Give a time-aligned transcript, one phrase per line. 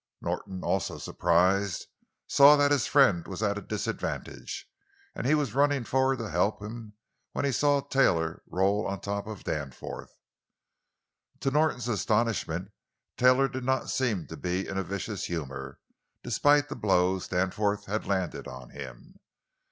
[0.19, 1.85] Norton, also surprised,
[2.25, 4.65] saw that his friend was at a disadvantage,
[5.13, 6.93] and he was running forward to help him
[7.33, 10.09] when he saw Taylor roll on top of Danforth.
[11.41, 12.71] To Norton's astonishment,
[13.15, 15.77] Taylor did not seem to be in a vicious humor,
[16.23, 19.17] despite the blows Danforth had landed on him.